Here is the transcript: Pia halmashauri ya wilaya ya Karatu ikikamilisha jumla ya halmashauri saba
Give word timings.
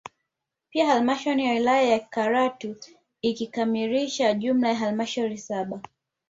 Pia 0.69 0.85
halmashauri 0.85 1.45
ya 1.45 1.51
wilaya 1.51 1.83
ya 1.83 1.99
Karatu 1.99 2.75
ikikamilisha 3.21 4.33
jumla 4.33 4.69
ya 4.69 4.75
halmashauri 4.75 5.37
saba 5.37 5.81